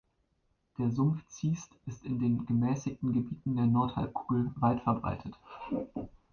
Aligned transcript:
Der 0.79 0.89
Sumpf-Ziest 0.89 1.69
ist 1.85 2.03
in 2.05 2.17
den 2.17 2.43
gemäßigten 2.47 3.13
Gebieten 3.13 3.55
der 3.55 3.67
Nordhalbkugel 3.67 4.49
weitverbreitet. 4.55 5.35